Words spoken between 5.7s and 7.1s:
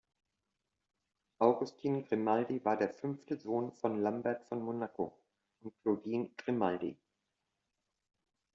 Claudine Grimaldi.